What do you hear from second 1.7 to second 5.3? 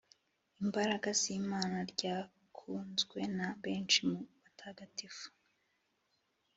ryakunzwe na benshi mu batagatifu